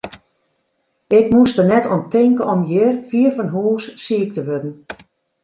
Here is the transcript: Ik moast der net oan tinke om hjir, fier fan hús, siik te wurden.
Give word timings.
Ik 1.17 1.25
moast 1.33 1.55
der 1.57 1.69
net 1.73 1.85
oan 1.91 2.03
tinke 2.13 2.43
om 2.53 2.61
hjir, 2.69 2.93
fier 3.09 3.31
fan 3.35 3.49
hús, 3.55 3.83
siik 4.03 4.29
te 4.33 4.41
wurden. 4.47 4.73